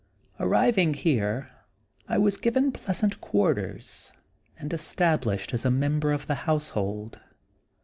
[0.39, 1.51] Arriving here,
[2.07, 4.11] I was given pleasant quarters,
[4.57, 7.19] and established as a member of the household.